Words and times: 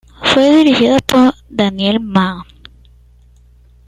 Fue 0.33 0.49
dirigida 0.55 0.97
por 0.97 1.31
Daniel 1.47 1.99
Mann. 1.99 2.39